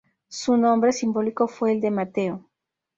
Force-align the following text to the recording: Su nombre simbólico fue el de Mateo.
Su 0.29 0.57
nombre 0.57 0.93
simbólico 0.93 1.47
fue 1.47 1.73
el 1.73 1.79
de 1.79 1.91
Mateo. 1.91 2.49